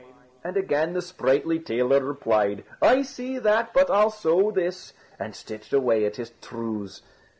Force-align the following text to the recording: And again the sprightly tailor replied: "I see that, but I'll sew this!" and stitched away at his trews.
And 0.43 0.57
again 0.57 0.93
the 0.93 1.01
sprightly 1.03 1.59
tailor 1.59 2.03
replied: 2.03 2.63
"I 2.81 3.03
see 3.03 3.37
that, 3.37 3.71
but 3.71 3.91
I'll 3.91 4.09
sew 4.09 4.49
this!" 4.49 4.93
and 5.19 5.35
stitched 5.35 5.73
away 5.73 6.05
at 6.05 6.15
his 6.15 6.31
trews. 6.41 7.03